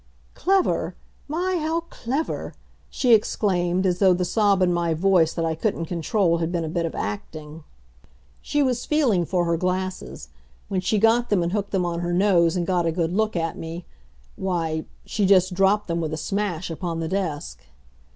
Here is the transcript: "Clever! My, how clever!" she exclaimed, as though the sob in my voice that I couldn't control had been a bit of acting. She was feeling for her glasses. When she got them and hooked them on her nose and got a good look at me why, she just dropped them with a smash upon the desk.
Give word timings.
"Clever! 0.33 0.95
My, 1.27 1.59
how 1.61 1.81
clever!" 1.91 2.55
she 2.89 3.13
exclaimed, 3.13 3.85
as 3.85 3.99
though 3.99 4.15
the 4.15 4.25
sob 4.25 4.63
in 4.63 4.73
my 4.73 4.95
voice 4.95 5.31
that 5.35 5.45
I 5.45 5.53
couldn't 5.53 5.85
control 5.85 6.39
had 6.39 6.51
been 6.51 6.63
a 6.65 6.69
bit 6.69 6.87
of 6.87 6.95
acting. 6.95 7.63
She 8.41 8.63
was 8.63 8.83
feeling 8.83 9.25
for 9.25 9.45
her 9.45 9.57
glasses. 9.57 10.29
When 10.69 10.81
she 10.81 10.97
got 10.97 11.29
them 11.29 11.43
and 11.43 11.51
hooked 11.51 11.69
them 11.69 11.85
on 11.85 11.99
her 11.99 12.13
nose 12.13 12.55
and 12.55 12.65
got 12.65 12.87
a 12.87 12.91
good 12.91 13.13
look 13.13 13.35
at 13.35 13.59
me 13.59 13.85
why, 14.37 14.85
she 15.05 15.27
just 15.27 15.53
dropped 15.53 15.87
them 15.87 16.01
with 16.01 16.13
a 16.13 16.17
smash 16.17 16.71
upon 16.71 16.99
the 16.99 17.07
desk. 17.07 17.59